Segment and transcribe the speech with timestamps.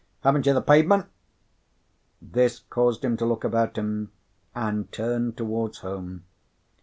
[0.23, 1.05] Haven't you the pavement?"
[2.23, 4.11] This caused him to look about him,
[4.55, 6.23] and turn towards home.